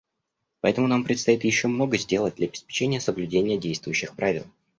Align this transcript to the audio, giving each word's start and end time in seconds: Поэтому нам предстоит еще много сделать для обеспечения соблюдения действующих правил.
Поэтому 0.61 0.87
нам 0.87 1.03
предстоит 1.03 1.43
еще 1.43 1.67
много 1.67 1.95
сделать 1.99 2.33
для 2.33 2.47
обеспечения 2.47 2.99
соблюдения 2.99 3.59
действующих 3.59 4.15
правил. 4.15 4.45